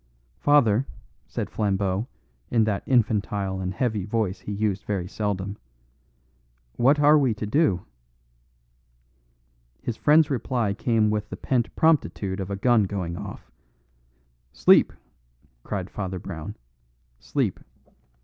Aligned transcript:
"Father," 0.39 0.87
said 1.27 1.47
Flambeau 1.51 2.07
in 2.49 2.63
that 2.63 2.81
infantile 2.87 3.61
and 3.61 3.71
heavy 3.71 4.03
voice 4.03 4.39
he 4.39 4.51
used 4.51 4.83
very 4.85 5.07
seldom, 5.07 5.57
"what 6.75 6.99
are 6.99 7.19
we 7.19 7.35
to 7.35 7.45
do?" 7.45 7.85
His 9.83 9.97
friend's 9.97 10.31
reply 10.31 10.73
came 10.73 11.11
with 11.11 11.29
the 11.29 11.37
pent 11.37 11.75
promptitude 11.75 12.39
of 12.39 12.49
a 12.49 12.55
gun 12.55 12.85
going 12.85 13.15
off. 13.15 13.51
"Sleep!" 14.51 14.91
cried 15.61 15.87
Father 15.91 16.17
Brown. 16.17 16.55
"Sleep. 17.19 17.59